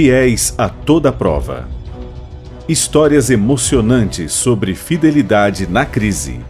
Fiéis 0.00 0.54
a 0.56 0.68
toda 0.68 1.10
prova. 1.10 1.68
Histórias 2.68 3.30
emocionantes 3.30 4.32
sobre 4.32 4.72
fidelidade 4.72 5.66
na 5.66 5.84
crise. 5.84 6.40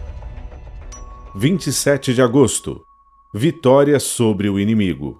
27 1.35 2.13
de 2.13 2.21
agosto 2.21 2.79
Vitória 3.33 3.99
sobre 3.99 4.51
o 4.51 4.59
inimigo. 4.59 5.19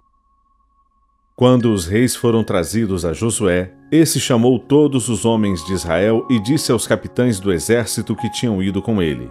Quando 1.36 1.74
os 1.74 1.88
reis 1.88 2.16
foram 2.16 2.44
trazidos 2.44 3.04
a 3.04 3.14
Josué, 3.14 3.74
esse 3.92 4.20
chamou 4.20 4.60
todos 4.60 5.10
os 5.10 5.26
homens 5.26 5.66
de 5.66 5.74
Israel 5.74 6.24
e 6.30 6.40
disse 6.40 6.72
aos 6.72 6.86
capitães 6.86 7.40
do 7.40 7.52
exército 7.52 8.16
que 8.16 8.32
tinham 8.32 8.62
ido 8.62 8.80
com 8.80 9.02
ele: 9.02 9.28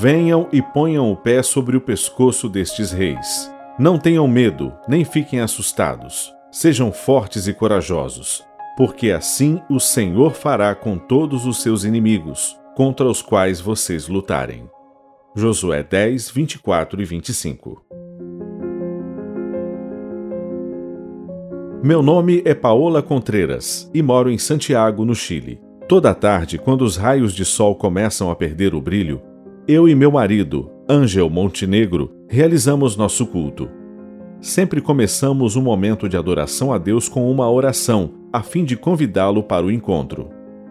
Venham 0.00 0.48
e 0.52 0.60
ponham 0.60 1.12
o 1.12 1.16
pé 1.16 1.44
sobre 1.44 1.76
o 1.76 1.80
pescoço 1.80 2.48
destes 2.48 2.90
reis. 2.90 3.48
Não 3.78 4.00
tenham 4.00 4.26
medo, 4.26 4.72
nem 4.88 5.04
fiquem 5.04 5.38
assustados. 5.38 6.32
Sejam 6.54 6.92
fortes 6.92 7.48
e 7.48 7.54
corajosos, 7.54 8.44
porque 8.76 9.10
assim 9.10 9.58
o 9.70 9.80
Senhor 9.80 10.34
fará 10.34 10.74
com 10.74 10.98
todos 10.98 11.46
os 11.46 11.62
seus 11.62 11.82
inimigos, 11.82 12.54
contra 12.76 13.08
os 13.08 13.22
quais 13.22 13.58
vocês 13.58 14.06
lutarem. 14.06 14.68
Josué 15.34 15.82
10, 15.82 16.28
24 16.30 17.00
e 17.00 17.04
25 17.06 17.82
Meu 21.82 22.02
nome 22.02 22.42
é 22.44 22.54
Paola 22.54 23.02
Contreras 23.02 23.90
e 23.94 24.02
moro 24.02 24.30
em 24.30 24.36
Santiago, 24.36 25.06
no 25.06 25.14
Chile. 25.14 25.58
Toda 25.88 26.14
tarde, 26.14 26.58
quando 26.58 26.82
os 26.82 26.98
raios 26.98 27.32
de 27.32 27.46
sol 27.46 27.74
começam 27.76 28.30
a 28.30 28.36
perder 28.36 28.74
o 28.74 28.80
brilho, 28.80 29.22
eu 29.66 29.88
e 29.88 29.94
meu 29.94 30.12
marido, 30.12 30.70
Ângel 30.86 31.30
Montenegro, 31.30 32.12
realizamos 32.28 32.94
nosso 32.94 33.26
culto. 33.26 33.80
Sempre 34.42 34.80
começamos 34.80 35.54
um 35.54 35.62
momento 35.62 36.08
de 36.08 36.16
adoração 36.16 36.72
a 36.72 36.78
Deus 36.78 37.08
com 37.08 37.30
uma 37.30 37.48
oração, 37.48 38.10
a 38.32 38.42
fim 38.42 38.64
de 38.64 38.76
convidá-lo 38.76 39.40
para 39.40 39.64
o 39.64 39.70
encontro. 39.70 40.30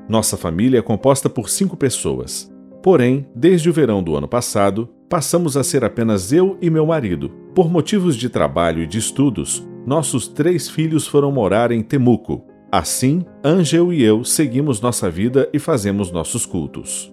Nossa 0.10 0.36
família 0.36 0.80
é 0.80 0.82
composta 0.82 1.30
por 1.30 1.50
cinco 1.50 1.78
pessoas. 1.78 2.54
Porém, 2.84 3.26
desde 3.34 3.70
o 3.70 3.74
verão 3.74 4.04
do 4.04 4.14
ano 4.14 4.28
passado, 4.28 4.90
passamos 5.08 5.56
a 5.56 5.64
ser 5.64 5.86
apenas 5.86 6.34
eu 6.34 6.58
e 6.62 6.70
meu 6.70 6.86
marido. 6.86 7.32
Por 7.56 7.72
motivos 7.72 8.18
de 8.18 8.28
trabalho 8.28 8.84
e 8.84 8.88
de 8.88 8.98
estudos, 8.98 9.66
nossos 9.88 10.28
três 10.28 10.70
filhos 10.70 11.08
foram 11.08 11.32
morar 11.32 11.72
em 11.72 11.82
Temuco. 11.82 12.44
Assim, 12.70 13.24
Angel 13.42 13.94
e 13.94 14.04
eu 14.04 14.26
seguimos 14.26 14.82
nossa 14.82 15.10
vida 15.10 15.48
e 15.54 15.60
fazemos 15.60 16.12
nossos 16.12 16.46
cultos. 16.46 17.10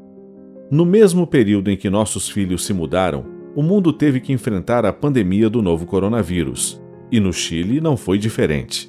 No 0.73 0.85
mesmo 0.85 1.25
período 1.25 1.71
em 1.71 1.77
que 1.77 1.89
nossos 1.89 2.29
filhos 2.29 2.67
se 2.67 2.75
mudaram, 2.75 3.38
o 3.59 3.63
mundo 3.63 3.93
teve 3.93 4.21
que 4.21 4.33
enfrentar 4.33 4.87
a 4.87 4.93
pandemia 4.93 5.51
do 5.51 5.61
novo 5.61 5.85
coronavírus, 5.85 6.81
e 7.11 7.19
no 7.19 7.33
Chile 7.33 7.81
não 7.81 7.97
foi 7.97 8.17
diferente. 8.17 8.89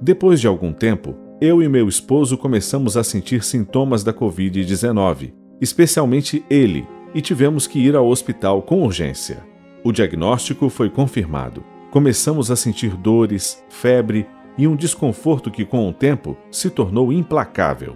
Depois 0.00 0.40
de 0.40 0.46
algum 0.46 0.72
tempo, 0.72 1.14
eu 1.38 1.62
e 1.62 1.68
meu 1.68 1.86
esposo 1.86 2.38
começamos 2.38 2.96
a 2.96 3.04
sentir 3.04 3.44
sintomas 3.44 4.02
da 4.02 4.14
Covid-19, 4.14 5.34
especialmente 5.60 6.42
ele, 6.48 6.86
e 7.14 7.20
tivemos 7.20 7.66
que 7.66 7.78
ir 7.78 7.94
ao 7.94 8.08
hospital 8.08 8.62
com 8.62 8.82
urgência. 8.82 9.44
O 9.84 9.92
diagnóstico 9.92 10.70
foi 10.70 10.88
confirmado 10.88 11.62
começamos 11.90 12.50
a 12.50 12.56
sentir 12.56 12.96
dores, 12.96 13.62
febre 13.68 14.26
e 14.56 14.66
um 14.66 14.74
desconforto 14.74 15.50
que, 15.50 15.66
com 15.66 15.86
o 15.86 15.92
tempo, 15.92 16.34
se 16.50 16.70
tornou 16.70 17.12
implacável. 17.12 17.94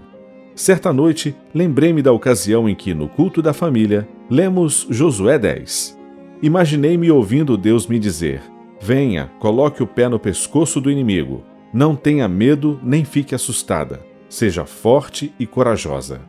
Certa 0.54 0.92
noite, 0.92 1.34
lembrei-me 1.54 2.02
da 2.02 2.12
ocasião 2.12 2.68
em 2.68 2.74
que, 2.74 2.92
no 2.92 3.08
culto 3.08 3.40
da 3.40 3.54
família, 3.54 4.06
lemos 4.28 4.86
Josué 4.90 5.38
10. 5.38 5.98
Imaginei-me 6.42 7.10
ouvindo 7.10 7.56
Deus 7.56 7.86
me 7.86 7.98
dizer: 7.98 8.42
Venha, 8.80 9.30
coloque 9.38 9.82
o 9.82 9.86
pé 9.86 10.08
no 10.08 10.18
pescoço 10.18 10.80
do 10.80 10.90
inimigo. 10.90 11.42
Não 11.72 11.96
tenha 11.96 12.28
medo 12.28 12.78
nem 12.82 13.02
fique 13.02 13.34
assustada. 13.34 14.04
Seja 14.28 14.66
forte 14.66 15.32
e 15.38 15.46
corajosa. 15.46 16.20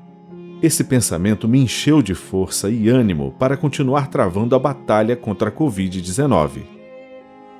Esse 0.61 0.85
pensamento 0.85 1.45
me 1.45 1.59
encheu 1.59 2.01
de 2.01 2.15
força 2.15 2.69
e 2.69 2.87
ânimo 2.87 3.35
para 3.37 3.57
continuar 3.57 4.07
travando 4.07 4.55
a 4.55 4.59
batalha 4.59 5.17
contra 5.17 5.49
a 5.49 5.51
Covid-19. 5.51 6.61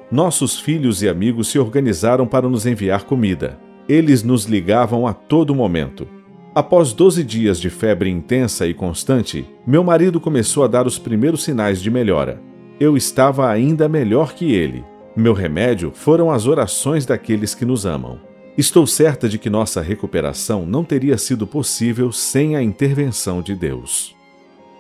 Nossos 0.10 0.58
filhos 0.58 1.02
e 1.02 1.10
amigos 1.10 1.50
se 1.50 1.60
organizaram 1.60 2.26
para 2.26 2.48
nos 2.48 2.66
enviar 2.66 3.04
comida. 3.04 3.60
Eles 3.90 4.24
nos 4.24 4.46
ligavam 4.46 5.06
a 5.06 5.14
todo 5.14 5.54
momento. 5.54 6.08
Após 6.56 6.94
12 6.94 7.24
dias 7.24 7.60
de 7.60 7.68
febre 7.72 8.12
intensa 8.12 8.68
e 8.68 8.76
constante, 8.76 9.44
meu 9.66 9.84
marido 9.84 10.20
começou 10.20 10.64
a 10.64 10.68
dar 10.68 10.86
os 10.86 11.00
primeiros 11.00 11.44
sinais 11.44 11.82
de 11.82 11.90
melhora. 11.90 12.40
Eu 12.80 12.96
estava 12.96 13.50
ainda 13.50 13.90
melhor 13.90 14.34
que 14.34 14.54
ele. 14.54 14.86
Meu 15.16 15.34
remédio 15.34 15.92
foram 15.96 16.30
as 16.30 16.46
orações 16.46 17.08
daqueles 17.08 17.56
que 17.56 17.66
nos 17.66 17.88
amam. 17.88 18.20
Estou 18.56 18.86
certa 18.86 19.28
de 19.28 19.40
que 19.40 19.50
nossa 19.50 19.82
recuperação 19.82 20.64
não 20.64 20.84
teria 20.84 21.18
sido 21.18 21.48
possível 21.48 22.12
sem 22.12 22.56
a 22.56 22.62
intervenção 22.62 23.42
de 23.42 23.56
Deus. 23.56 24.16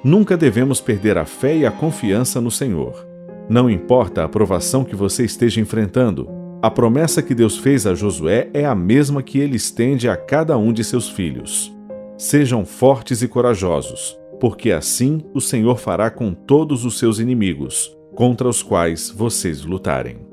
Nunca 0.04 0.38
devemos 0.38 0.80
perder 0.80 1.18
a 1.18 1.26
fé 1.26 1.58
e 1.58 1.66
a 1.66 1.72
confiança 1.72 2.40
no 2.40 2.52
Senhor. 2.52 3.04
Não 3.50 3.68
importa 3.68 4.24
a 4.24 4.30
provação 4.30 4.84
que 4.84 4.96
você 4.96 5.26
esteja 5.26 5.60
enfrentando, 5.60 6.30
a 6.64 6.72
promessa 6.72 7.22
que 7.22 7.36
Deus 7.36 7.58
fez 7.58 7.86
a 7.86 7.94
Josué 7.94 8.50
é 8.54 8.64
a 8.64 8.74
mesma 8.74 9.22
que 9.22 9.38
ele 9.38 9.58
estende 9.58 10.08
a 10.08 10.16
cada 10.16 10.58
um 10.58 10.72
de 10.72 10.82
seus 10.82 11.10
filhos. 11.10 11.76
Sejam 12.18 12.64
fortes 12.66 13.22
e 13.22 13.28
corajosos, 13.28 14.18
porque 14.40 14.72
assim 14.72 15.26
o 15.34 15.42
Senhor 15.42 15.78
fará 15.78 16.10
com 16.10 16.34
todos 16.34 16.86
os 16.86 16.98
seus 16.98 17.20
inimigos, 17.20 17.94
contra 18.16 18.48
os 18.48 18.64
quais 18.64 19.10
vocês 19.10 19.66
lutarem. 19.66 20.26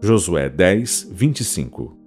Josué 0.00 0.48
10, 0.48 1.10
25 1.12 2.03